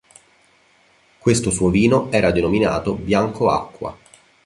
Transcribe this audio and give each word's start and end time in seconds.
Questo 1.19 1.51
suo 1.51 1.69
vino 1.69 2.09
era 2.11 2.31
denominato 2.31 2.95
Bianco 2.95 3.51
Acqua. 3.51 3.95